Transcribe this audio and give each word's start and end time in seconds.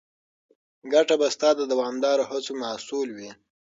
ګټه 0.93 1.15
به 1.19 1.27
ستا 1.35 1.49
د 1.59 1.61
دوامداره 1.71 2.23
هڅو 2.31 2.51
محصول 2.63 3.07
وي. 3.17 3.31